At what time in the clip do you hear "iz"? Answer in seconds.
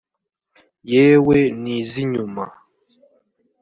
1.79-1.91